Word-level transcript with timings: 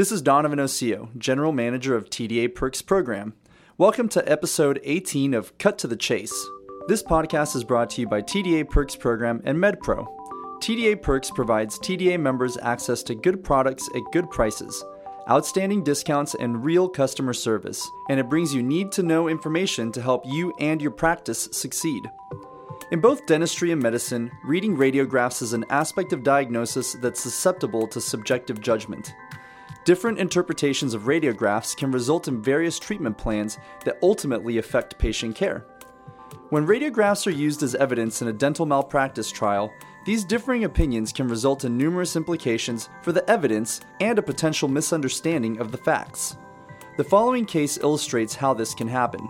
This 0.00 0.12
is 0.12 0.22
Donovan 0.22 0.60
Osio, 0.60 1.10
General 1.18 1.52
Manager 1.52 1.94
of 1.94 2.08
TDA 2.08 2.54
Perks 2.54 2.80
Program. 2.80 3.34
Welcome 3.76 4.08
to 4.08 4.26
episode 4.26 4.80
18 4.82 5.34
of 5.34 5.58
Cut 5.58 5.76
to 5.76 5.86
the 5.86 5.94
Chase. 5.94 6.32
This 6.88 7.02
podcast 7.02 7.54
is 7.54 7.64
brought 7.64 7.90
to 7.90 8.00
you 8.00 8.06
by 8.06 8.22
TDA 8.22 8.70
Perks 8.70 8.96
Program 8.96 9.42
and 9.44 9.58
MedPro. 9.58 10.08
TDA 10.62 11.02
Perks 11.02 11.30
provides 11.30 11.78
TDA 11.78 12.18
members 12.18 12.56
access 12.62 13.02
to 13.02 13.14
good 13.14 13.44
products 13.44 13.90
at 13.94 14.10
good 14.10 14.30
prices, 14.30 14.82
outstanding 15.28 15.84
discounts, 15.84 16.34
and 16.34 16.64
real 16.64 16.88
customer 16.88 17.34
service, 17.34 17.86
and 18.08 18.18
it 18.18 18.30
brings 18.30 18.54
you 18.54 18.62
need 18.62 18.90
to 18.92 19.02
know 19.02 19.28
information 19.28 19.92
to 19.92 20.00
help 20.00 20.24
you 20.24 20.54
and 20.60 20.80
your 20.80 20.92
practice 20.92 21.46
succeed. 21.52 22.02
In 22.90 23.02
both 23.02 23.26
dentistry 23.26 23.70
and 23.70 23.82
medicine, 23.82 24.30
reading 24.46 24.78
radiographs 24.78 25.42
is 25.42 25.52
an 25.52 25.66
aspect 25.68 26.14
of 26.14 26.24
diagnosis 26.24 26.94
that's 27.02 27.20
susceptible 27.20 27.86
to 27.88 28.00
subjective 28.00 28.62
judgment. 28.62 29.12
Different 29.90 30.20
interpretations 30.20 30.94
of 30.94 31.06
radiographs 31.06 31.76
can 31.76 31.90
result 31.90 32.28
in 32.28 32.40
various 32.40 32.78
treatment 32.78 33.18
plans 33.18 33.58
that 33.84 33.98
ultimately 34.04 34.58
affect 34.58 34.96
patient 35.00 35.34
care. 35.34 35.66
When 36.50 36.64
radiographs 36.64 37.26
are 37.26 37.32
used 37.32 37.64
as 37.64 37.74
evidence 37.74 38.22
in 38.22 38.28
a 38.28 38.32
dental 38.32 38.66
malpractice 38.66 39.32
trial, 39.32 39.72
these 40.06 40.22
differing 40.22 40.62
opinions 40.62 41.12
can 41.12 41.26
result 41.26 41.64
in 41.64 41.76
numerous 41.76 42.14
implications 42.14 42.88
for 43.02 43.10
the 43.10 43.28
evidence 43.28 43.80
and 44.00 44.16
a 44.16 44.22
potential 44.22 44.68
misunderstanding 44.68 45.58
of 45.58 45.72
the 45.72 45.78
facts. 45.78 46.36
The 46.96 47.02
following 47.02 47.44
case 47.44 47.76
illustrates 47.76 48.36
how 48.36 48.54
this 48.54 48.74
can 48.74 48.86
happen. 48.86 49.28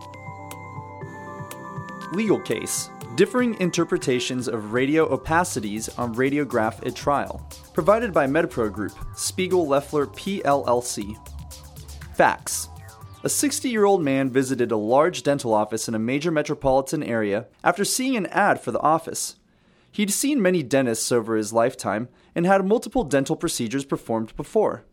Legal 2.12 2.40
case 2.40 2.90
Differing 3.14 3.54
interpretations 3.60 4.48
of 4.48 4.72
radio 4.72 5.16
opacities 5.16 5.88
on 5.98 6.14
radiograph 6.14 6.84
at 6.86 6.94
trial. 6.94 7.46
Provided 7.72 8.12
by 8.12 8.26
MedPro 8.26 8.72
Group, 8.72 8.92
Spiegel 9.14 9.66
Leffler 9.66 10.06
PLLC. 10.06 11.16
Facts 12.14 12.68
a 13.22 13.28
60 13.28 13.68
year 13.68 13.84
old 13.84 14.02
man 14.02 14.30
visited 14.30 14.72
a 14.72 14.76
large 14.78 15.22
dental 15.22 15.52
office 15.52 15.88
in 15.88 15.94
a 15.94 15.98
major 15.98 16.30
metropolitan 16.30 17.02
area 17.02 17.46
after 17.62 17.84
seeing 17.84 18.16
an 18.16 18.26
ad 18.26 18.60
for 18.60 18.72
the 18.72 18.80
office. 18.80 19.36
He'd 19.92 20.10
seen 20.10 20.40
many 20.40 20.62
dentists 20.62 21.12
over 21.12 21.36
his 21.36 21.52
lifetime 21.52 22.08
and 22.34 22.46
had 22.46 22.64
multiple 22.64 23.04
dental 23.04 23.36
procedures 23.36 23.84
performed 23.84 24.34
before. 24.36 24.84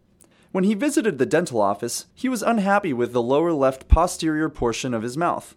When 0.52 0.66
he 0.66 0.74
visited 0.74 1.18
the 1.18 1.26
dental 1.26 1.62
office, 1.62 2.08
he 2.14 2.28
was 2.28 2.44
unhappy 2.44 2.92
with 2.92 3.14
the 3.14 3.22
lower 3.22 3.54
left 3.54 3.88
posterior 3.88 4.50
portion 4.50 4.94
of 4.94 5.04
his 5.04 5.16
mouth. 5.16 5.56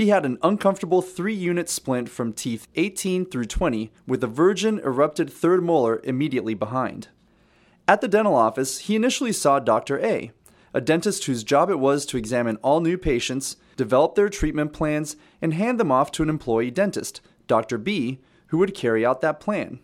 He 0.00 0.08
had 0.08 0.24
an 0.24 0.38
uncomfortable 0.42 1.02
three 1.02 1.34
unit 1.34 1.68
splint 1.68 2.08
from 2.08 2.32
teeth 2.32 2.68
18 2.74 3.26
through 3.26 3.44
20 3.44 3.92
with 4.06 4.24
a 4.24 4.26
virgin 4.26 4.78
erupted 4.78 5.30
third 5.30 5.62
molar 5.62 6.00
immediately 6.04 6.54
behind. 6.54 7.08
At 7.86 8.00
the 8.00 8.08
dental 8.08 8.34
office, 8.34 8.78
he 8.78 8.96
initially 8.96 9.32
saw 9.32 9.58
Dr. 9.58 10.02
A, 10.02 10.30
a 10.72 10.80
dentist 10.80 11.26
whose 11.26 11.44
job 11.44 11.68
it 11.68 11.78
was 11.78 12.06
to 12.06 12.16
examine 12.16 12.56
all 12.62 12.80
new 12.80 12.96
patients, 12.96 13.56
develop 13.76 14.14
their 14.14 14.30
treatment 14.30 14.72
plans, 14.72 15.16
and 15.42 15.52
hand 15.52 15.78
them 15.78 15.92
off 15.92 16.10
to 16.12 16.22
an 16.22 16.30
employee 16.30 16.70
dentist, 16.70 17.20
Dr. 17.46 17.76
B, 17.76 18.20
who 18.46 18.56
would 18.56 18.74
carry 18.74 19.04
out 19.04 19.20
that 19.20 19.38
plan. 19.38 19.80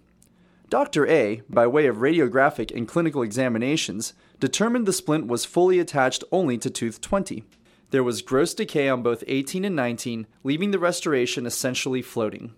Dr. 0.71 1.07
A, 1.09 1.43
by 1.51 1.67
way 1.67 1.87
of 1.89 1.99
radiographic 1.99 2.75
and 2.75 2.89
clinical 2.89 3.21
examinations, 3.21 4.15
determined 4.41 4.87
the 4.87 4.95
splint 4.95 5.27
was 5.27 5.45
fully 5.45 5.79
attached 5.79 6.25
only 6.33 6.57
to 6.57 6.71
tooth 6.71 7.03
20. 7.03 7.45
There 7.91 8.03
was 8.03 8.23
gross 8.23 8.53
decay 8.55 8.89
on 8.89 9.03
both 9.03 9.23
18 9.27 9.65
and 9.65 9.77
19, 9.77 10.27
leaving 10.43 10.71
the 10.71 10.79
restoration 10.79 11.47
essentially 11.47 12.03
floating. 12.03 12.53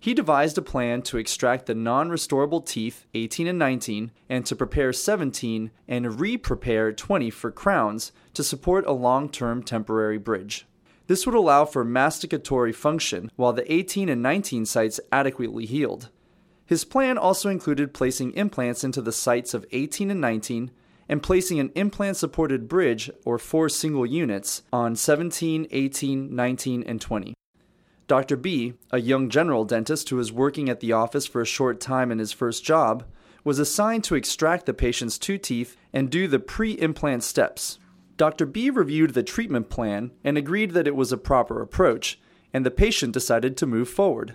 He 0.00 0.12
devised 0.12 0.58
a 0.58 0.62
plan 0.62 1.00
to 1.02 1.16
extract 1.16 1.66
the 1.66 1.74
non 1.74 2.10
restorable 2.10 2.64
teeth 2.64 3.06
18 3.14 3.46
and 3.46 3.58
19 3.58 4.10
and 4.28 4.44
to 4.44 4.54
prepare 4.54 4.92
17 4.92 5.70
and 5.88 6.20
re 6.20 6.36
prepare 6.36 6.92
20 6.92 7.30
for 7.30 7.50
crowns 7.50 8.12
to 8.34 8.44
support 8.44 8.86
a 8.86 8.92
long 8.92 9.30
term 9.30 9.62
temporary 9.62 10.18
bridge. 10.18 10.66
This 11.06 11.24
would 11.24 11.34
allow 11.34 11.64
for 11.64 11.84
masticatory 11.84 12.74
function 12.74 13.30
while 13.36 13.52
the 13.52 13.70
18 13.72 14.08
and 14.08 14.22
19 14.22 14.66
sites 14.66 15.00
adequately 15.10 15.66
healed. 15.66 16.10
His 16.66 16.84
plan 16.84 17.18
also 17.18 17.48
included 17.48 17.94
placing 17.94 18.32
implants 18.32 18.84
into 18.84 19.02
the 19.02 19.12
sites 19.12 19.54
of 19.54 19.66
18 19.72 20.10
and 20.10 20.20
19 20.20 20.70
and 21.08 21.22
placing 21.22 21.60
an 21.60 21.70
implant 21.74 22.16
supported 22.16 22.68
bridge 22.68 23.10
or 23.24 23.38
four 23.38 23.68
single 23.68 24.06
units 24.06 24.62
on 24.72 24.96
17, 24.96 25.66
18, 25.70 26.34
19, 26.34 26.82
and 26.84 27.00
20. 27.00 27.34
Dr. 28.06 28.36
B, 28.36 28.74
a 28.90 29.00
young 29.00 29.30
general 29.30 29.64
dentist 29.64 30.10
who 30.10 30.16
was 30.16 30.30
working 30.30 30.68
at 30.68 30.80
the 30.80 30.92
office 30.92 31.26
for 31.26 31.40
a 31.40 31.46
short 31.46 31.80
time 31.80 32.12
in 32.12 32.18
his 32.18 32.32
first 32.32 32.64
job, 32.64 33.04
was 33.44 33.58
assigned 33.58 34.04
to 34.04 34.14
extract 34.14 34.66
the 34.66 34.74
patient's 34.74 35.18
two 35.18 35.38
teeth 35.38 35.76
and 35.92 36.10
do 36.10 36.26
the 36.26 36.38
pre 36.38 36.72
implant 36.72 37.22
steps. 37.22 37.78
Dr. 38.16 38.46
B 38.46 38.70
reviewed 38.70 39.14
the 39.14 39.22
treatment 39.22 39.68
plan 39.68 40.12
and 40.22 40.38
agreed 40.38 40.72
that 40.72 40.86
it 40.86 40.94
was 40.94 41.12
a 41.12 41.18
proper 41.18 41.60
approach, 41.60 42.18
and 42.52 42.64
the 42.64 42.70
patient 42.70 43.12
decided 43.12 43.56
to 43.56 43.66
move 43.66 43.88
forward. 43.88 44.34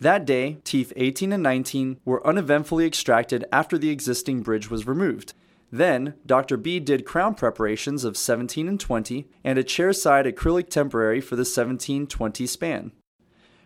That 0.00 0.26
day, 0.26 0.58
teeth 0.64 0.92
18 0.96 1.32
and 1.32 1.42
19 1.42 2.00
were 2.04 2.26
uneventfully 2.26 2.84
extracted 2.84 3.44
after 3.52 3.78
the 3.78 3.90
existing 3.90 4.42
bridge 4.42 4.68
was 4.68 4.86
removed. 4.86 5.34
Then, 5.74 6.14
Dr. 6.24 6.56
B 6.56 6.78
did 6.78 7.04
crown 7.04 7.34
preparations 7.34 8.04
of 8.04 8.16
17 8.16 8.68
and 8.68 8.78
20 8.78 9.26
and 9.42 9.58
a 9.58 9.64
chairside 9.64 10.24
acrylic 10.24 10.68
temporary 10.68 11.20
for 11.20 11.34
the 11.34 11.44
17 11.44 12.06
20 12.06 12.46
span. 12.46 12.92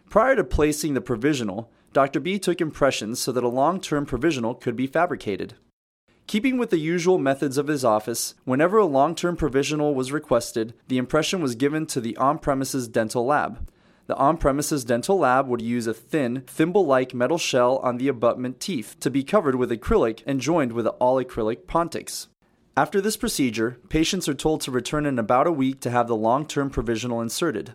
Prior 0.09 0.35
to 0.35 0.43
placing 0.43 0.95
the 0.95 1.03
provisional, 1.03 1.71
Dr. 1.93 2.19
B 2.19 2.39
took 2.39 2.63
impressions 2.63 3.19
so 3.19 3.31
that 3.33 3.45
a 3.45 3.49
long 3.49 3.79
term 3.79 4.07
provisional 4.07 4.55
could 4.55 4.75
be 4.75 4.87
fabricated. 4.87 5.57
Keeping 6.27 6.57
with 6.57 6.71
the 6.71 6.79
usual 6.79 7.19
methods 7.19 7.59
of 7.59 7.67
his 7.67 7.85
office, 7.85 8.35
whenever 8.45 8.79
a 8.79 8.87
long 8.87 9.15
term 9.15 9.37
provisional 9.37 9.95
was 9.95 10.11
requested, 10.11 10.73
the 10.87 10.97
impression 10.97 11.43
was 11.43 11.57
given 11.57 11.85
to 11.85 12.01
the 12.01 12.17
on 12.17 12.39
premises 12.39 12.89
dental 12.89 13.27
lab. 13.27 13.69
The 14.09 14.17
on 14.17 14.39
premises 14.39 14.87
dental 14.87 15.19
lab 15.19 15.49
would 15.49 15.61
use 15.61 15.87
a 15.87 15.93
thin, 15.93 16.43
thimble 16.47 16.87
like 16.87 17.13
metal 17.13 17.37
shell 17.37 17.77
on 17.83 17.99
the 17.99 18.09
abutment 18.09 18.59
teeth 18.59 18.97
to 19.01 19.11
be 19.11 19.23
covered 19.23 19.57
with 19.57 19.71
acrylic 19.71 20.23
and 20.27 20.41
joined 20.41 20.73
with 20.73 20.87
all 20.87 21.23
acrylic 21.23 21.67
Pontics. 21.67 22.29
After 22.75 23.03
this 23.03 23.19
procedure, 23.19 23.77
patients 23.91 24.27
are 24.27 24.33
told 24.33 24.63
to 24.63 24.71
return 24.71 25.05
in 25.05 25.19
about 25.19 25.47
a 25.47 25.53
week 25.53 25.81
to 25.81 25.91
have 25.91 26.09
the 26.09 26.17
long 26.17 26.47
term 26.47 26.71
provisional 26.71 27.21
inserted. 27.21 27.75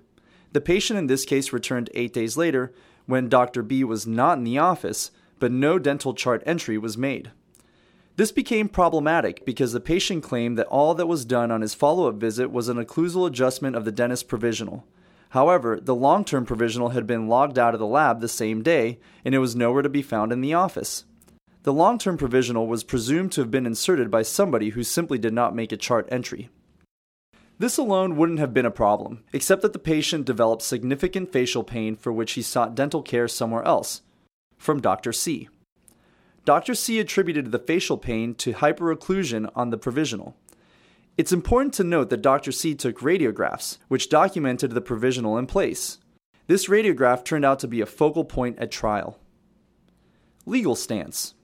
The 0.53 0.61
patient 0.61 0.97
in 0.97 1.05
this 1.05 1.23
case 1.23 1.53
returned 1.53 1.91
eight 1.93 2.13
days 2.13 2.35
later 2.35 2.73
when 3.05 3.29
Dr. 3.29 3.61
B 3.61 3.83
was 3.83 4.07
not 4.07 4.39
in 4.39 4.43
the 4.43 4.57
office, 4.57 5.11
but 5.37 5.51
no 5.51 5.77
dental 5.77 6.15
chart 6.15 6.41
entry 6.47 6.79
was 6.79 6.97
made. 6.97 7.29
This 8.15 8.31
became 8.31 8.69
problematic 8.69 9.45
because 9.45 9.71
the 9.71 9.79
patient 9.79 10.23
claimed 10.23 10.57
that 10.57 10.65
all 10.65 10.95
that 10.95 11.05
was 11.05 11.25
done 11.25 11.51
on 11.51 11.61
his 11.61 11.75
follow 11.75 12.09
up 12.09 12.15
visit 12.15 12.49
was 12.49 12.69
an 12.69 12.83
occlusal 12.83 13.27
adjustment 13.27 13.75
of 13.75 13.85
the 13.85 13.91
dentist 13.91 14.27
provisional. 14.27 14.87
However, 15.33 15.79
the 15.81 15.95
long 15.95 16.25
term 16.25 16.45
provisional 16.45 16.89
had 16.89 17.07
been 17.07 17.27
logged 17.27 17.57
out 17.57 17.73
of 17.73 17.79
the 17.79 17.87
lab 17.87 18.21
the 18.21 18.27
same 18.27 18.61
day, 18.61 18.99
and 19.25 19.33
it 19.33 19.39
was 19.39 19.55
nowhere 19.55 19.81
to 19.81 19.89
be 19.89 20.03
found 20.03 20.31
in 20.31 20.41
the 20.41 20.53
office. 20.53 21.05
The 21.63 21.73
long 21.73 21.97
term 21.97 22.17
provisional 22.17 22.67
was 22.67 22.83
presumed 22.83 23.31
to 23.31 23.41
have 23.41 23.49
been 23.49 23.65
inserted 23.65 24.11
by 24.11 24.21
somebody 24.21 24.69
who 24.69 24.83
simply 24.83 25.17
did 25.17 25.33
not 25.33 25.55
make 25.55 25.71
a 25.71 25.77
chart 25.77 26.07
entry. 26.11 26.49
This 27.57 27.79
alone 27.79 28.15
wouldn't 28.15 28.37
have 28.37 28.53
been 28.53 28.67
a 28.67 28.69
problem, 28.69 29.23
except 29.33 29.63
that 29.63 29.73
the 29.73 29.79
patient 29.79 30.25
developed 30.25 30.61
significant 30.61 31.31
facial 31.33 31.63
pain 31.63 31.95
for 31.95 32.13
which 32.13 32.33
he 32.33 32.43
sought 32.43 32.75
dental 32.75 33.01
care 33.01 33.27
somewhere 33.27 33.63
else, 33.63 34.03
from 34.59 34.81
Dr. 34.81 35.11
C. 35.11 35.49
Dr. 36.45 36.75
C 36.75 36.99
attributed 36.99 37.51
the 37.51 37.57
facial 37.57 37.97
pain 37.97 38.35
to 38.35 38.53
hyperocclusion 38.53 39.51
on 39.55 39.71
the 39.71 39.79
provisional. 39.79 40.35
It's 41.15 41.31
important 41.31 41.75
to 41.75 41.83
note 41.83 42.09
that 42.09 42.23
Dr. 42.23 42.51
C 42.51 42.73
took 42.73 42.99
radiographs, 43.01 43.77
which 43.87 44.09
documented 44.09 44.71
the 44.71 44.81
provisional 44.81 45.37
in 45.37 45.45
place. 45.45 45.99
This 46.47 46.67
radiograph 46.67 47.23
turned 47.23 47.45
out 47.45 47.59
to 47.59 47.67
be 47.67 47.81
a 47.81 47.85
focal 47.85 48.25
point 48.25 48.57
at 48.57 48.71
trial. 48.71 49.19
Legal 50.47 50.75
stance 50.75 51.35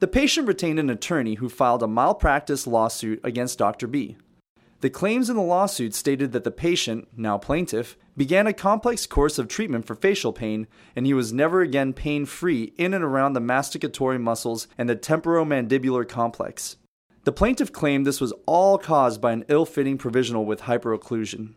The 0.00 0.06
patient 0.06 0.46
retained 0.46 0.78
an 0.78 0.90
attorney 0.90 1.36
who 1.36 1.48
filed 1.48 1.82
a 1.82 1.88
malpractice 1.88 2.66
lawsuit 2.66 3.18
against 3.24 3.58
Dr. 3.58 3.86
B. 3.86 4.18
The 4.82 4.90
claims 4.90 5.30
in 5.30 5.36
the 5.36 5.42
lawsuit 5.42 5.94
stated 5.94 6.32
that 6.32 6.44
the 6.44 6.50
patient, 6.50 7.08
now 7.16 7.38
plaintiff, 7.38 7.96
began 8.14 8.46
a 8.46 8.52
complex 8.52 9.06
course 9.06 9.38
of 9.38 9.48
treatment 9.48 9.86
for 9.86 9.94
facial 9.94 10.34
pain, 10.34 10.66
and 10.94 11.06
he 11.06 11.14
was 11.14 11.32
never 11.32 11.62
again 11.62 11.94
pain 11.94 12.26
free 12.26 12.74
in 12.76 12.92
and 12.92 13.02
around 13.02 13.32
the 13.32 13.40
masticatory 13.40 14.20
muscles 14.20 14.68
and 14.76 14.88
the 14.88 14.96
temporomandibular 14.96 16.06
complex. 16.06 16.76
The 17.24 17.32
plaintiff 17.32 17.72
claimed 17.72 18.04
this 18.04 18.20
was 18.20 18.32
all 18.46 18.78
caused 18.78 19.20
by 19.20 19.32
an 19.32 19.44
ill 19.48 19.64
fitting 19.64 19.96
provisional 19.96 20.44
with 20.44 20.62
hyperocclusion. 20.62 21.54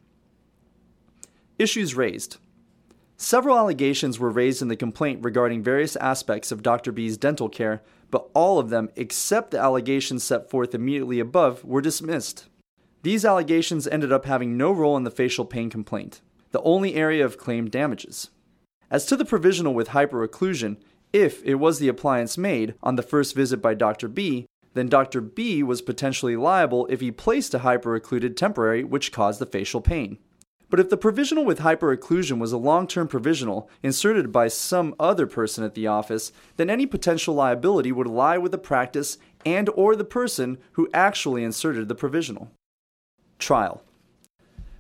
Issues 1.58 1.96
raised. 1.96 2.38
Several 3.18 3.58
allegations 3.58 4.20
were 4.20 4.30
raised 4.30 4.62
in 4.62 4.68
the 4.68 4.76
complaint 4.76 5.24
regarding 5.24 5.64
various 5.64 5.96
aspects 5.96 6.52
of 6.52 6.62
Dr. 6.62 6.92
B's 6.92 7.18
dental 7.18 7.50
care, 7.50 7.82
but 8.12 8.30
all 8.34 8.60
of 8.60 8.70
them, 8.70 8.90
except 8.96 9.52
the 9.52 9.60
allegations 9.60 10.24
set 10.24 10.50
forth 10.50 10.76
immediately 10.76 11.20
above, 11.20 11.64
were 11.64 11.82
dismissed. 11.82 12.46
These 13.02 13.26
allegations 13.26 13.88
ended 13.88 14.12
up 14.12 14.26
having 14.26 14.58
no 14.58 14.72
role 14.72 14.98
in 14.98 15.04
the 15.04 15.12
facial 15.12 15.46
pain 15.46 15.70
complaint, 15.70 16.22
the 16.52 16.62
only 16.62 16.96
area 16.96 17.26
of 17.26 17.38
claimed 17.38 17.72
damages. 17.72 18.30
As 18.92 19.06
to 19.08 19.16
the 19.16 19.26
provisional 19.26 19.74
with 19.74 19.90
hyperocclusion, 19.90 20.78
if 21.14 21.42
it 21.44 21.56
was 21.56 21.80
the 21.80 21.88
appliance 21.88 22.38
made 22.38 22.76
on 22.84 22.98
the 22.98 23.02
first 23.02 23.34
visit 23.34 23.62
by 23.62 23.74
Dr. 23.74 24.08
B, 24.08 24.46
then 24.76 24.88
Dr. 24.88 25.22
B 25.22 25.64
was 25.64 25.82
potentially 25.82 26.36
liable 26.36 26.86
if 26.88 27.02
he 27.02 27.12
placed 27.12 27.54
a 27.56 27.60
hyperoccluded 27.60 28.36
temporary 28.36 28.84
which 28.84 29.12
caused 29.12 29.40
the 29.40 29.46
facial 29.46 29.82
pain. 29.82 30.20
But 30.70 30.80
if 30.80 30.90
the 30.90 30.98
provisional 30.98 31.46
with 31.46 31.60
hyperocclusion 31.60 32.38
was 32.38 32.52
a 32.52 32.58
long 32.58 32.86
term 32.86 33.08
provisional 33.08 33.70
inserted 33.82 34.32
by 34.32 34.50
some 34.50 34.94
other 35.00 35.26
person 35.26 35.64
at 35.64 35.74
the 35.74 35.88
office, 35.88 36.32
then 36.58 36.70
any 36.70 36.86
potential 36.86 37.34
liability 37.34 37.92
would 37.92 38.08
lie 38.08 38.38
with 38.38 38.52
the 38.52 38.58
practice 38.58 39.18
and 39.46 39.70
or 39.70 39.96
the 39.96 40.04
person 40.04 40.58
who 40.74 40.90
actually 40.94 41.44
inserted 41.44 41.88
the 41.88 41.96
provisional. 41.96 42.52
Trial 43.40 43.82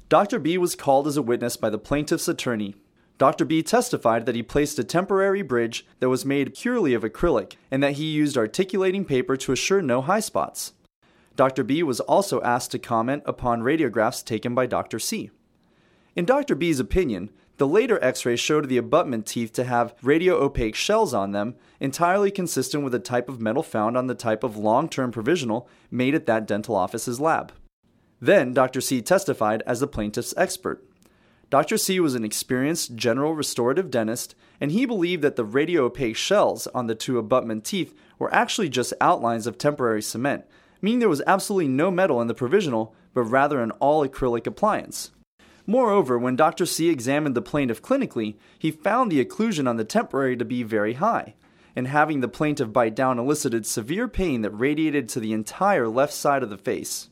Dr. 0.09 0.39
B 0.39 0.57
was 0.57 0.75
called 0.75 1.07
as 1.07 1.17
a 1.17 1.21
witness 1.21 1.55
by 1.55 1.69
the 1.69 1.79
plaintiff's 1.79 2.27
attorney. 2.27 2.75
Dr. 3.17 3.45
B 3.45 3.63
testified 3.63 4.25
that 4.25 4.35
he 4.35 4.43
placed 4.43 4.77
a 4.77 4.83
temporary 4.83 5.41
bridge 5.41 5.85
that 5.99 6.09
was 6.09 6.25
made 6.25 6.53
purely 6.53 6.93
of 6.93 7.03
acrylic 7.03 7.53
and 7.71 7.81
that 7.81 7.93
he 7.93 8.05
used 8.05 8.37
articulating 8.37 9.05
paper 9.05 9.37
to 9.37 9.53
assure 9.53 9.81
no 9.81 10.01
high 10.01 10.19
spots. 10.19 10.73
Dr. 11.35 11.63
B 11.63 11.83
was 11.83 11.99
also 12.01 12.41
asked 12.41 12.71
to 12.71 12.79
comment 12.79 13.23
upon 13.25 13.61
radiographs 13.61 14.23
taken 14.23 14.53
by 14.53 14.65
Dr. 14.65 14.99
C. 14.99 15.31
In 16.15 16.25
Dr. 16.25 16.55
B's 16.55 16.79
opinion, 16.79 17.29
the 17.57 17.67
later 17.67 18.03
x 18.03 18.25
rays 18.25 18.39
showed 18.39 18.67
the 18.67 18.77
abutment 18.77 19.25
teeth 19.25 19.53
to 19.53 19.63
have 19.63 19.95
radio 20.01 20.35
opaque 20.35 20.75
shells 20.75 21.13
on 21.13 21.31
them, 21.31 21.55
entirely 21.79 22.31
consistent 22.31 22.83
with 22.83 22.91
the 22.91 22.99
type 22.99 23.29
of 23.29 23.39
metal 23.39 23.63
found 23.63 23.97
on 23.97 24.07
the 24.07 24.15
type 24.15 24.43
of 24.43 24.57
long 24.57 24.89
term 24.89 25.11
provisional 25.11 25.69
made 25.89 26.15
at 26.15 26.25
that 26.25 26.47
dental 26.47 26.75
office's 26.75 27.19
lab. 27.19 27.53
Then 28.19 28.53
Dr. 28.53 28.81
C 28.81 29.01
testified 29.01 29.63
as 29.65 29.79
the 29.79 29.87
plaintiff's 29.87 30.33
expert. 30.35 30.85
Dr. 31.55 31.77
C 31.77 32.01
was 32.01 32.15
an 32.15 32.25
experienced 32.25 32.97
general 32.97 33.33
restorative 33.33 33.89
dentist, 33.89 34.35
and 34.59 34.73
he 34.73 34.85
believed 34.85 35.21
that 35.21 35.37
the 35.37 35.45
radiopaque 35.45 36.17
shells 36.17 36.67
on 36.75 36.87
the 36.87 36.95
two 36.95 37.17
abutment 37.17 37.63
teeth 37.63 37.97
were 38.19 38.35
actually 38.35 38.67
just 38.67 38.91
outlines 38.99 39.47
of 39.47 39.57
temporary 39.57 40.01
cement, 40.01 40.43
meaning 40.81 40.99
there 40.99 41.07
was 41.07 41.21
absolutely 41.25 41.69
no 41.69 41.89
metal 41.89 42.19
in 42.19 42.27
the 42.27 42.33
provisional, 42.33 42.93
but 43.13 43.21
rather 43.21 43.61
an 43.61 43.71
all 43.79 44.05
acrylic 44.05 44.45
appliance. 44.45 45.11
Moreover, 45.65 46.19
when 46.19 46.35
Dr. 46.35 46.65
C 46.65 46.89
examined 46.89 47.35
the 47.35 47.41
plaintiff 47.41 47.81
clinically, 47.81 48.35
he 48.59 48.69
found 48.69 49.09
the 49.09 49.23
occlusion 49.23 49.65
on 49.65 49.77
the 49.77 49.85
temporary 49.85 50.35
to 50.35 50.43
be 50.43 50.61
very 50.61 50.95
high, 50.95 51.35
and 51.73 51.87
having 51.87 52.19
the 52.19 52.27
plaintiff 52.27 52.73
bite 52.73 52.95
down 52.95 53.17
elicited 53.17 53.65
severe 53.65 54.09
pain 54.09 54.41
that 54.41 54.51
radiated 54.51 55.07
to 55.07 55.21
the 55.21 55.31
entire 55.31 55.87
left 55.87 56.11
side 56.11 56.43
of 56.43 56.49
the 56.49 56.57
face. 56.57 57.07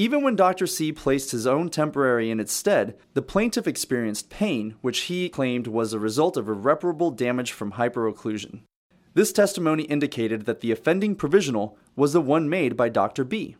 Even 0.00 0.22
when 0.22 0.36
Dr. 0.36 0.68
C 0.68 0.92
placed 0.92 1.32
his 1.32 1.44
own 1.44 1.70
temporary 1.70 2.30
in 2.30 2.38
its 2.38 2.52
stead, 2.52 2.96
the 3.14 3.20
plaintiff 3.20 3.66
experienced 3.66 4.30
pain, 4.30 4.76
which 4.80 5.00
he 5.00 5.28
claimed 5.28 5.66
was 5.66 5.92
a 5.92 5.98
result 5.98 6.36
of 6.36 6.48
irreparable 6.48 7.10
damage 7.10 7.50
from 7.50 7.72
hyperocclusion. 7.72 8.60
This 9.14 9.32
testimony 9.32 9.82
indicated 9.82 10.46
that 10.46 10.60
the 10.60 10.70
offending 10.70 11.16
provisional 11.16 11.76
was 11.96 12.12
the 12.12 12.20
one 12.20 12.48
made 12.48 12.76
by 12.76 12.88
Dr. 12.88 13.24
B. 13.24 13.56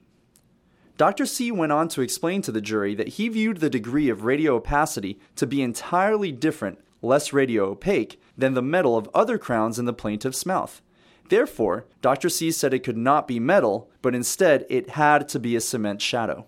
Dr. 0.96 1.26
C 1.26 1.50
went 1.50 1.72
on 1.72 1.88
to 1.88 2.02
explain 2.02 2.40
to 2.42 2.52
the 2.52 2.60
jury 2.60 2.94
that 2.94 3.08
he 3.08 3.28
viewed 3.28 3.56
the 3.56 3.68
degree 3.68 4.08
of 4.08 4.22
radio 4.22 4.54
opacity 4.54 5.18
to 5.34 5.44
be 5.44 5.60
entirely 5.60 6.30
different, 6.30 6.78
less 7.02 7.32
radio 7.32 7.70
opaque, 7.70 8.20
than 8.36 8.54
the 8.54 8.62
metal 8.62 8.96
of 8.96 9.10
other 9.12 9.38
crowns 9.38 9.76
in 9.76 9.86
the 9.86 9.92
plaintiff's 9.92 10.46
mouth. 10.46 10.82
Therefore, 11.28 11.86
Dr. 12.00 12.28
C 12.28 12.50
said 12.50 12.72
it 12.72 12.84
could 12.84 12.96
not 12.96 13.28
be 13.28 13.38
metal, 13.38 13.90
but 14.02 14.14
instead 14.14 14.64
it 14.68 14.90
had 14.90 15.28
to 15.30 15.38
be 15.38 15.56
a 15.56 15.60
cement 15.60 16.00
shadow. 16.00 16.46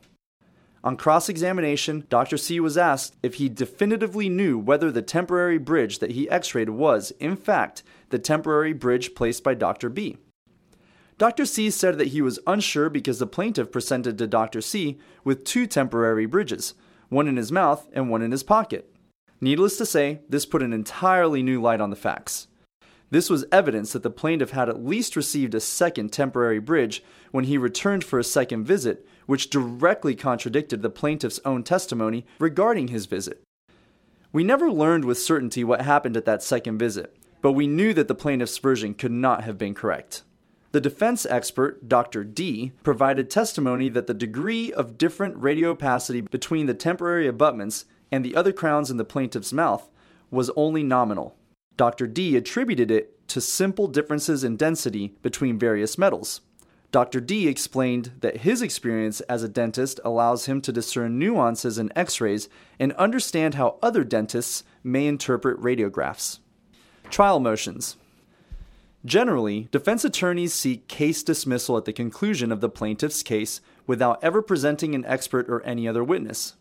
On 0.83 0.97
cross 0.97 1.29
examination, 1.29 2.07
Dr. 2.09 2.39
C 2.39 2.59
was 2.59 2.79
asked 2.79 3.15
if 3.23 3.35
he 3.35 3.51
definitively 3.51 4.31
knew 4.31 4.59
whether 4.59 4.91
the 4.91 5.03
temporary 5.03 5.59
bridge 5.59 5.99
that 5.99 6.13
he 6.13 6.31
x 6.31 6.55
rayed 6.55 6.71
was, 6.71 7.11
in 7.21 7.37
fact, 7.37 7.83
the 8.09 8.19
temporary 8.19 8.73
bridge 8.73 9.15
placed 9.15 9.45
by 9.45 9.53
Dr. 9.53 9.91
B. 9.91 10.17
Dr. 11.19 11.45
C 11.45 11.69
said 11.69 11.99
that 11.99 12.09
he 12.09 12.23
was 12.23 12.41
unsure 12.47 12.89
because 12.89 13.19
the 13.19 13.27
plaintiff 13.27 13.71
presented 13.71 14.17
to 14.17 14.27
Dr. 14.27 14.63
C 14.63 14.99
with 15.23 15.45
two 15.45 15.67
temporary 15.67 16.25
bridges, 16.25 16.73
one 17.11 17.29
in 17.29 17.37
his 17.37 17.53
mouth 17.53 17.87
and 17.93 18.09
one 18.09 18.23
in 18.23 18.31
his 18.31 18.43
pocket. 18.43 18.91
Needless 19.39 19.77
to 19.77 19.85
say, 19.85 20.21
this 20.31 20.47
put 20.47 20.63
an 20.63 20.73
entirely 20.73 21.43
new 21.43 21.61
light 21.61 21.83
on 21.83 21.91
the 21.91 21.97
facts. 21.97 22.47
This 23.11 23.29
was 23.29 23.45
evidence 23.51 23.93
that 23.93 24.05
the 24.05 24.11
plaintiff 24.11 24.51
had 24.51 24.69
at 24.69 24.85
least 24.85 25.17
received 25.17 25.55
a 25.55 25.61
second 25.61 26.13
temporary 26.13 26.61
bridge 26.61 27.03
when 27.33 27.45
he 27.45 27.59
returned 27.59 28.05
for 28.05 28.19
a 28.19 28.25
second 28.25 28.65
visit, 28.65 29.07
which 29.27 29.51
directly 29.51 30.15
contradicted 30.15 30.83
the 30.83 30.91
plaintiff's 30.91 31.41
own 31.45 31.65
testimony 31.65 32.25
regarding 32.39 32.89
his 32.89 33.07
visit. 33.07 33.43
We 34.33 34.45
never 34.45 34.71
learned 34.71 35.05
with 35.05 35.19
certainty 35.19 35.65
what 35.65 35.83
happened 35.83 36.17
at 36.17 36.25
that 36.25 36.43
second 36.43 36.79
visit, 36.79 37.17
but 37.43 37.53
we 37.53 37.67
knew 37.67 37.93
that 37.95 38.07
the 38.07 38.15
plaintiff's 38.15 38.59
version 38.59 38.95
could 38.95 39.11
not 39.11 39.43
have 39.43 39.59
been 39.59 39.75
correct. 39.75 40.23
The 40.71 40.81
defense 40.81 41.27
expert, 41.27 41.89
Dr. 41.89 42.23
D, 42.23 42.71
provided 42.85 43.29
testimony 43.29 43.89
that 43.89 44.07
the 44.07 44.15
degree 44.15 44.73
of 44.73 44.99
different 44.99 45.37
radio 45.37 45.71
opacity 45.71 46.21
between 46.21 46.67
the 46.67 46.75
temporary 46.75 47.27
abutments 47.27 47.87
and 48.13 48.25
the 48.25 48.37
other 48.37 48.53
crowns 48.53 48.89
in 48.89 48.97
the 48.97 49.05
plaintiff's 49.05 49.53
mouth 49.53 49.91
was 50.31 50.51
only 50.55 50.85
nominal. 50.85 51.37
Dr. 51.81 52.07
D 52.07 52.37
attributed 52.37 52.91
it 52.91 53.27
to 53.29 53.41
simple 53.41 53.87
differences 53.87 54.45
in 54.45 54.59
density 54.59 55.15
between 55.23 55.59
various 55.59 55.97
metals. 55.97 56.43
Dr. 56.93 57.23
D 57.23 57.49
explained 57.49 58.13
that 58.21 58.43
his 58.43 58.61
experience 58.61 59.23
as 59.23 59.43
a 59.43 59.49
dentist 59.49 59.99
allows 60.05 60.45
him 60.45 60.61
to 60.61 60.73
discern 60.73 61.19
nuances 61.19 61.79
in 61.79 61.91
x 61.97 62.21
rays 62.21 62.51
and 62.79 62.93
understand 62.97 63.55
how 63.55 63.79
other 63.83 64.05
dentists 64.05 64.63
may 64.85 65.07
interpret 65.07 65.59
radiographs. 65.59 66.41
Trial 67.09 67.41
motions. 67.41 67.97
Generally, 69.07 69.69
defense 69.71 70.05
attorneys 70.05 70.53
seek 70.53 70.87
case 70.87 71.23
dismissal 71.23 71.79
at 71.79 71.87
the 71.87 71.95
conclusion 71.95 72.53
of 72.53 72.61
the 72.61 72.69
plaintiff's 72.69 73.23
case 73.23 73.63
without 73.87 74.23
ever 74.23 74.43
presenting 74.43 74.95
an 74.95 75.07
expert 75.07 75.49
or 75.49 75.63
any 75.63 75.89
other 75.89 76.05
witness. 76.05 76.57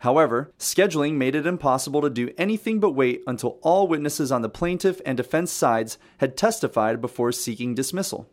However, 0.00 0.52
scheduling 0.58 1.14
made 1.14 1.34
it 1.34 1.46
impossible 1.46 2.02
to 2.02 2.10
do 2.10 2.30
anything 2.36 2.80
but 2.80 2.90
wait 2.90 3.22
until 3.26 3.58
all 3.62 3.88
witnesses 3.88 4.30
on 4.30 4.42
the 4.42 4.48
plaintiff 4.48 5.00
and 5.06 5.16
defense 5.16 5.50
sides 5.50 5.98
had 6.18 6.36
testified 6.36 7.00
before 7.00 7.32
seeking 7.32 7.74
dismissal. 7.74 8.28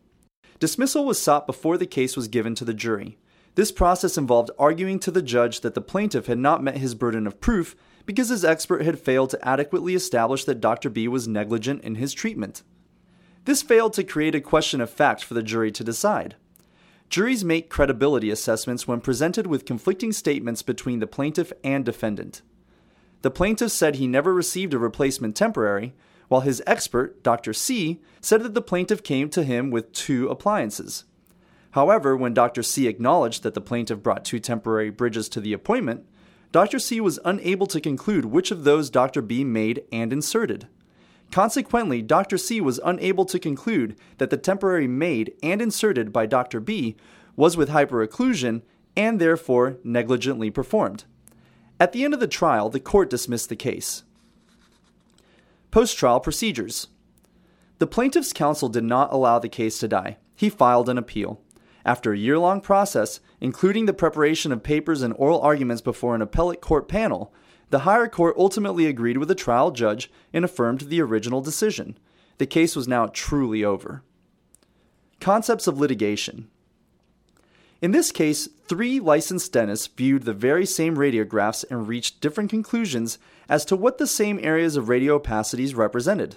Dismissal 0.60 1.04
was 1.04 1.20
sought 1.20 1.46
before 1.46 1.78
the 1.78 1.86
case 1.86 2.16
was 2.16 2.28
given 2.28 2.54
to 2.54 2.64
the 2.64 2.74
jury. 2.74 3.18
This 3.54 3.72
process 3.72 4.18
involved 4.18 4.50
arguing 4.58 4.98
to 5.00 5.10
the 5.10 5.22
judge 5.22 5.60
that 5.60 5.74
the 5.74 5.80
plaintiff 5.80 6.26
had 6.26 6.38
not 6.38 6.62
met 6.62 6.78
his 6.78 6.94
burden 6.94 7.26
of 7.26 7.40
proof 7.40 7.76
because 8.04 8.28
his 8.28 8.44
expert 8.44 8.82
had 8.82 8.98
failed 8.98 9.30
to 9.30 9.48
adequately 9.48 9.94
establish 9.94 10.44
that 10.44 10.60
Dr. 10.60 10.90
B 10.90 11.08
was 11.08 11.28
negligent 11.28 11.82
in 11.82 11.94
his 11.94 12.12
treatment. 12.12 12.62
This 13.44 13.62
failed 13.62 13.92
to 13.94 14.04
create 14.04 14.34
a 14.34 14.40
question 14.40 14.80
of 14.80 14.90
fact 14.90 15.22
for 15.22 15.34
the 15.34 15.42
jury 15.42 15.70
to 15.72 15.84
decide. 15.84 16.36
Juries 17.08 17.44
make 17.44 17.70
credibility 17.70 18.30
assessments 18.30 18.88
when 18.88 19.00
presented 19.00 19.46
with 19.46 19.64
conflicting 19.64 20.12
statements 20.12 20.62
between 20.62 20.98
the 20.98 21.06
plaintiff 21.06 21.52
and 21.62 21.84
defendant. 21.84 22.42
The 23.22 23.30
plaintiff 23.30 23.70
said 23.70 23.96
he 23.96 24.06
never 24.06 24.34
received 24.34 24.74
a 24.74 24.78
replacement 24.78 25.36
temporary, 25.36 25.94
while 26.28 26.40
his 26.40 26.62
expert, 26.66 27.22
Dr. 27.22 27.52
C, 27.52 28.00
said 28.20 28.42
that 28.42 28.54
the 28.54 28.62
plaintiff 28.62 29.02
came 29.02 29.28
to 29.30 29.44
him 29.44 29.70
with 29.70 29.92
two 29.92 30.28
appliances. 30.28 31.04
However, 31.72 32.16
when 32.16 32.34
Dr. 32.34 32.62
C 32.62 32.86
acknowledged 32.86 33.42
that 33.42 33.54
the 33.54 33.60
plaintiff 33.60 34.02
brought 34.02 34.24
two 34.24 34.40
temporary 34.40 34.90
bridges 34.90 35.28
to 35.30 35.40
the 35.40 35.52
appointment, 35.52 36.04
Dr. 36.52 36.78
C 36.78 37.00
was 37.00 37.18
unable 37.24 37.66
to 37.66 37.80
conclude 37.80 38.26
which 38.26 38.50
of 38.50 38.64
those 38.64 38.90
Dr. 38.90 39.22
B 39.22 39.42
made 39.42 39.84
and 39.90 40.12
inserted. 40.12 40.68
Consequently, 41.34 42.00
Dr. 42.00 42.38
C 42.38 42.60
was 42.60 42.78
unable 42.84 43.24
to 43.24 43.40
conclude 43.40 43.96
that 44.18 44.30
the 44.30 44.36
temporary 44.36 44.86
made 44.86 45.34
and 45.42 45.60
inserted 45.60 46.12
by 46.12 46.26
Dr. 46.26 46.60
B 46.60 46.94
was 47.34 47.56
with 47.56 47.70
hyperocclusion 47.70 48.62
and 48.96 49.20
therefore 49.20 49.78
negligently 49.82 50.48
performed. 50.48 51.02
At 51.80 51.90
the 51.90 52.04
end 52.04 52.14
of 52.14 52.20
the 52.20 52.28
trial, 52.28 52.70
the 52.70 52.78
court 52.78 53.10
dismissed 53.10 53.48
the 53.48 53.56
case. 53.56 54.04
Post 55.72 55.98
trial 55.98 56.20
procedures. 56.20 56.86
The 57.80 57.88
plaintiff's 57.88 58.32
counsel 58.32 58.68
did 58.68 58.84
not 58.84 59.12
allow 59.12 59.40
the 59.40 59.48
case 59.48 59.80
to 59.80 59.88
die. 59.88 60.18
He 60.36 60.48
filed 60.48 60.88
an 60.88 60.98
appeal. 60.98 61.40
After 61.84 62.12
a 62.12 62.16
year 62.16 62.38
long 62.38 62.60
process, 62.60 63.18
including 63.40 63.86
the 63.86 63.92
preparation 63.92 64.52
of 64.52 64.62
papers 64.62 65.02
and 65.02 65.12
oral 65.14 65.40
arguments 65.40 65.82
before 65.82 66.14
an 66.14 66.22
appellate 66.22 66.60
court 66.60 66.86
panel, 66.86 67.34
the 67.74 67.80
higher 67.80 68.06
court 68.06 68.36
ultimately 68.38 68.86
agreed 68.86 69.18
with 69.18 69.26
the 69.26 69.34
trial 69.34 69.72
judge 69.72 70.08
and 70.32 70.44
affirmed 70.44 70.82
the 70.82 71.00
original 71.00 71.40
decision. 71.40 71.98
The 72.38 72.46
case 72.46 72.76
was 72.76 72.86
now 72.86 73.06
truly 73.06 73.64
over. 73.64 74.04
Concepts 75.18 75.66
of 75.66 75.76
litigation. 75.76 76.48
In 77.82 77.90
this 77.90 78.12
case, 78.12 78.48
three 78.68 79.00
licensed 79.00 79.52
dentists 79.52 79.88
viewed 79.88 80.22
the 80.22 80.32
very 80.32 80.64
same 80.64 80.94
radiographs 80.94 81.64
and 81.68 81.88
reached 81.88 82.20
different 82.20 82.48
conclusions 82.48 83.18
as 83.48 83.64
to 83.64 83.74
what 83.74 83.98
the 83.98 84.06
same 84.06 84.38
areas 84.40 84.76
of 84.76 84.88
radio 84.88 85.18
opacities 85.18 85.74
represented. 85.74 86.36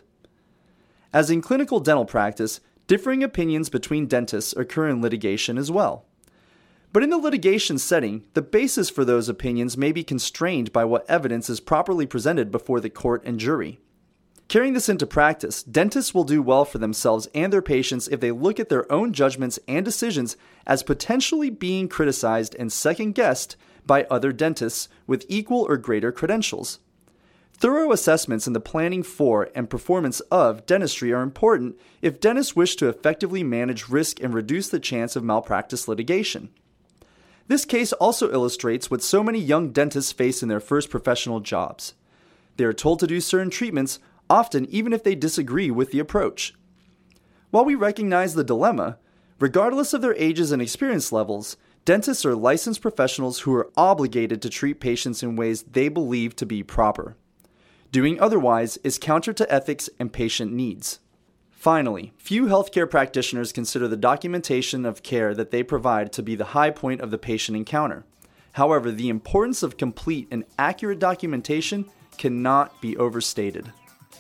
As 1.14 1.30
in 1.30 1.42
clinical 1.42 1.80
dental 1.80 2.06
practice, 2.06 2.62
differing 2.88 3.22
opinions 3.22 3.70
between 3.70 4.08
dentists 4.08 4.54
occur 4.54 4.90
in 4.90 5.04
litigation 5.04 5.60
as 5.60 5.70
well. 5.70 6.04
But 6.94 7.04
in 7.04 7.10
the 7.10 7.18
litigation 7.18 7.78
setting, 7.78 8.26
the 8.34 8.42
basis 8.42 8.90
for 8.90 9.06
those 9.06 9.30
opinions 9.30 9.78
may 9.78 9.92
be 9.92 10.04
constrained 10.04 10.72
by 10.72 10.86
what 10.86 11.10
evidence 11.10 11.50
is 11.50 11.60
properly 11.60 12.06
presented 12.06 12.52
before 12.52 12.80
the 12.80 12.90
court 12.90 13.24
and 13.26 13.40
jury. 13.40 13.80
Carrying 14.48 14.74
this 14.74 14.88
into 14.88 15.06
practice, 15.06 15.62
dentists 15.62 16.14
will 16.14 16.24
do 16.24 16.42
well 16.42 16.64
for 16.64 16.78
themselves 16.78 17.28
and 17.36 17.52
their 17.52 17.62
patients 17.62 18.08
if 18.08 18.22
they 18.22 18.32
look 18.32 18.62
at 18.62 18.70
their 18.70 18.90
own 18.90 19.12
judgments 19.12 19.60
and 19.68 19.84
decisions 19.84 20.38
as 20.66 20.84
potentially 20.84 21.50
being 21.50 21.90
criticized 21.90 22.56
and 22.58 22.72
second 22.72 23.14
guessed 23.14 23.58
by 23.86 24.06
other 24.06 24.32
dentists 24.32 24.88
with 25.06 25.26
equal 25.28 25.66
or 25.68 25.76
greater 25.76 26.14
credentials. 26.14 26.80
Thorough 27.54 27.92
assessments 27.92 28.48
in 28.48 28.54
the 28.54 28.62
planning 28.62 29.04
for 29.04 29.50
and 29.54 29.70
performance 29.70 30.22
of 30.32 30.66
dentistry 30.66 31.12
are 31.12 31.24
important 31.24 31.78
if 32.02 32.22
dentists 32.22 32.56
wish 32.56 32.76
to 32.78 32.88
effectively 32.88 33.44
manage 33.44 33.90
risk 33.90 34.22
and 34.22 34.34
reduce 34.34 34.70
the 34.70 34.80
chance 34.80 35.18
of 35.18 35.24
malpractice 35.24 35.88
litigation. 35.88 36.50
This 37.48 37.66
case 37.66 37.94
also 37.94 38.32
illustrates 38.32 38.92
what 38.92 39.02
so 39.02 39.24
many 39.24 39.40
young 39.40 39.72
dentists 39.72 40.12
face 40.12 40.44
in 40.44 40.50
their 40.50 40.60
first 40.60 40.90
professional 40.90 41.40
jobs. 41.40 41.94
They 42.58 42.66
are 42.66 42.74
told 42.74 43.00
to 43.00 43.08
do 43.08 43.22
certain 43.22 43.50
treatments 43.50 44.00
often 44.30 44.66
even 44.66 44.92
if 44.92 45.04
they 45.04 45.16
disagree 45.16 45.72
with 45.72 45.92
the 45.92 46.00
approach. 46.00 46.54
While 47.52 47.64
we 47.64 47.76
recognize 47.76 48.34
the 48.34 48.44
dilemma, 48.44 48.98
regardless 49.40 49.94
of 49.94 50.02
their 50.02 50.16
ages 50.16 50.52
and 50.52 50.62
experience 50.62 51.12
levels, 51.14 51.56
dentists 51.86 52.26
are 52.26 52.36
licensed 52.36 52.82
professionals 52.82 53.40
who 53.40 53.54
are 53.54 53.72
obligated 53.78 54.42
to 54.42 54.50
treat 54.50 54.82
patients 54.82 55.24
in 55.24 55.38
ways 55.38 55.64
they 55.64 55.88
believe 55.88 56.36
to 56.36 56.46
be 56.46 56.64
proper. 56.64 57.16
Doing 57.92 58.20
otherwise 58.20 58.78
is 58.84 58.98
counter 58.98 59.32
to 59.32 59.50
ethics 59.52 59.90
and 59.98 60.12
patient 60.12 60.52
needs. 60.52 61.00
Finally, 61.58 62.14
few 62.20 62.46
healthcare 62.46 62.88
practitioners 62.88 63.52
consider 63.52 63.88
the 63.88 63.98
documentation 63.98 64.86
of 64.86 65.02
care 65.02 65.34
that 65.34 65.50
they 65.50 65.64
provide 65.64 66.14
to 66.14 66.22
be 66.22 66.36
the 66.36 66.46
high 66.46 66.70
point 66.70 67.02
of 67.02 67.10
the 67.10 67.18
patient 67.18 67.58
encounter. 67.58 68.06
However, 68.52 68.92
the 68.92 69.10
importance 69.10 69.64
of 69.64 69.76
complete 69.76 70.28
and 70.30 70.46
accurate 70.60 71.00
documentation 71.00 71.90
cannot 72.20 72.80
be 72.80 72.96
overstated. 72.98 73.74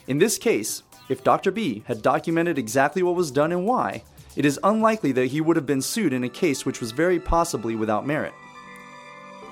In 0.08 0.18
this 0.18 0.40
case, 0.40 0.82
if 1.10 1.24
Dr. 1.24 1.52
B 1.52 1.84
had 1.86 2.02
documented 2.02 2.58
exactly 2.58 3.04
what 3.04 3.16
was 3.16 3.30
done 3.30 3.52
and 3.52 3.68
why, 3.68 4.04
it 4.36 4.44
is 4.44 4.60
unlikely 4.64 5.12
that 5.12 5.28
he 5.28 5.40
would 5.40 5.58
have 5.58 5.68
been 5.68 5.82
sued 5.82 6.14
in 6.14 6.24
a 6.24 6.30
case 6.30 6.66
which 6.66 6.82
was 6.82 6.92
very 6.92 7.20
possibly 7.20 7.76
without 7.76 8.08
merit. 8.08 8.34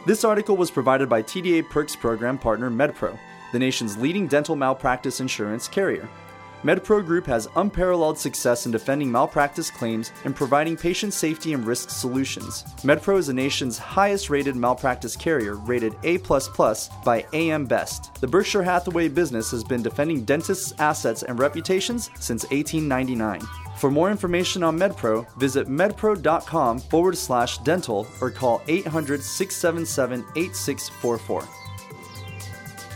This 0.08 0.24
article 0.24 0.58
was 0.58 0.72
provided 0.72 1.08
by 1.08 1.22
TDA 1.22 1.70
Perks 1.70 1.96
program 1.96 2.40
partner 2.40 2.72
MedPro, 2.72 3.18
the 3.52 3.60
nation's 3.60 3.96
leading 3.96 4.28
dental 4.28 4.56
malpractice 4.56 5.20
insurance 5.20 5.68
carrier. 5.68 6.10
MedPro 6.66 7.06
Group 7.06 7.28
has 7.28 7.48
unparalleled 7.58 8.18
success 8.18 8.66
in 8.66 8.72
defending 8.72 9.12
malpractice 9.12 9.70
claims 9.70 10.12
and 10.24 10.36
providing 10.36 10.76
patient 10.76 11.14
safety 11.14 11.54
and 11.54 11.64
risk 11.64 11.92
solutions. 11.92 12.64
MedPro 12.82 13.20
is 13.20 13.28
the 13.28 13.34
nation's 13.34 13.78
highest 13.78 14.32
rated 14.32 14.56
malpractice 14.56 15.16
carrier, 15.16 15.58
rated 15.58 15.96
A 16.02 16.18
by 16.18 17.24
AM 17.34 17.66
Best. 17.66 18.16
The 18.16 18.26
Berkshire 18.26 18.64
Hathaway 18.64 19.10
business 19.10 19.52
has 19.52 19.64
been 19.64 19.84
defending 19.84 20.26
dentists' 20.26 20.74
assets 20.80 21.22
and 21.22 21.38
reputations 21.38 22.10
since 22.20 22.46
1899. 22.46 23.42
For 23.78 23.92
more 23.92 24.10
information 24.10 24.64
on 24.64 24.76
MedPro, 24.76 25.32
visit 25.36 25.68
medpro.com 25.68 26.80
forward 26.80 27.16
slash 27.16 27.60
dental 27.60 28.08
or 28.22 28.32
call 28.32 28.64
800 28.68 29.22
677 29.22 30.26
8644. 30.36 31.65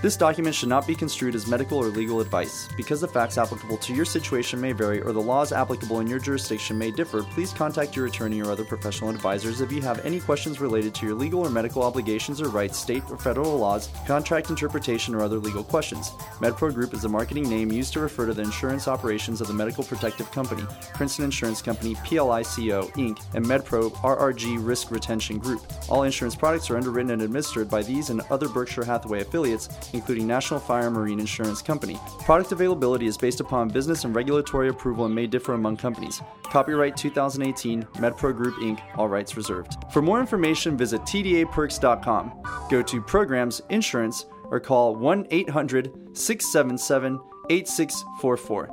This 0.01 0.15
document 0.15 0.56
should 0.56 0.70
not 0.70 0.88
be 0.88 0.96
construed 0.96 1.36
as 1.36 1.46
medical 1.46 1.77
or 1.77 1.88
legal 1.88 2.22
advice. 2.22 2.70
Because 2.77 3.01
the 3.01 3.08
facts 3.08 3.38
applicable 3.38 3.75
to 3.79 3.94
your 3.94 4.06
situation 4.06 4.62
may 4.62 4.72
vary 4.72 5.01
or 5.01 5.12
the 5.12 5.22
laws 5.22 5.51
applicable 5.51 6.00
in 6.00 6.08
your 6.08 6.20
jurisdiction 6.20 6.77
may 6.77 6.89
differ, 6.89 7.22
please 7.22 7.51
contact 7.51 7.98
your 7.98 8.06
attorney 8.06 8.41
or 8.41 8.50
other 8.50 8.63
professional 8.63 9.10
advisors 9.10 9.60
if 9.60 9.74
you 9.74 9.82
have 9.82 10.06
any 10.06 10.22
questions 10.22 10.62
related 10.62 10.96
to 10.96 11.06
your 11.06 11.15
legal 11.15 11.41
or 11.46 11.50
medical 11.50 11.84
obligations 11.84 12.39
or 12.39 12.48
rights, 12.48 12.77
state 12.77 13.03
or 13.10 13.18
federal 13.18 13.58
laws, 13.58 13.89
contract 14.08 14.50
interpretation, 14.50 15.13
or 15.13 15.22
other 15.22 15.38
legal 15.38 15.65
questions. 15.65 16.12
MedPro 16.39 16.74
Group 16.74 16.94
is 16.94 17.03
a 17.03 17.10
marketing 17.10 17.50
name 17.50 17.70
used 17.70 17.91
to 17.91 18.00
refer 18.00 18.25
to 18.25 18.34
the 18.34 18.41
insurance 18.41 18.88
operations 18.88 19.41
of 19.41 19.48
the 19.48 19.53
Medical 19.53 19.84
Protective 19.84 20.32
Company, 20.32 20.63
Princeton 20.94 21.25
Insurance 21.25 21.62
Company, 21.62 21.96
PLICO, 21.96 22.88
Inc., 22.94 23.22
and 23.34 23.46
MedPro 23.46 23.91
RRG 23.96 24.65
Risk 24.65 24.91
Retention 24.91 25.39
Group. 25.39 25.62
All 25.89 26.03
insurance 26.03 26.36
products 26.36 26.70
are 26.70 26.77
underwritten 26.77 27.12
and 27.12 27.22
administered 27.22 27.70
by 27.70 27.84
these 27.84 28.10
and 28.10 28.22
other 28.32 28.48
Berkshire 28.48 28.86
Hathaway 28.86 29.20
affiliates 29.20 29.68
including 29.93 30.27
National 30.27 30.60
Fire 30.60 30.89
Marine 30.89 31.19
Insurance 31.19 31.62
Company. 31.62 31.98
Product 32.19 32.51
availability 32.51 33.08
is 33.08 33.17
based 33.17 33.39
upon 33.39 33.69
business 33.69 34.03
and 34.03 34.15
regulatory 34.15 34.69
approval 34.69 35.05
and 35.05 35.13
may 35.13 35.27
differ 35.27 35.53
among 35.53 35.77
companies. 35.77 36.22
Copyright 36.43 36.98
2018, 36.98 37.84
MedPro 37.84 38.36
Group 38.36 38.55
Inc., 38.55 38.79
all 38.98 39.08
rights 39.08 39.38
reserved. 39.38 39.75
For 39.91 40.01
more 40.01 40.19
information, 40.19 40.77
visit 40.77 41.01
tdaperks.com. 41.01 42.43
Go 42.69 42.81
to 42.81 43.01
Programs, 43.01 43.62
Insurance, 43.69 44.25
or 44.51 44.60
call 44.60 44.96
1 44.96 45.27
800 45.29 46.17
677 46.17 47.19
8644. 47.50 48.69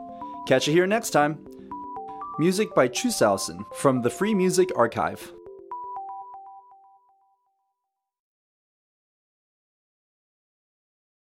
Catch 0.47 0.67
you 0.67 0.73
here 0.73 0.87
next 0.87 1.11
time. 1.11 1.39
Music 2.39 2.75
by 2.75 2.87
Chusausen 2.87 3.65
from 3.75 4.03
the 4.03 4.11
Free 4.11 4.35
Music 4.35 4.71
Archive. 4.77 5.33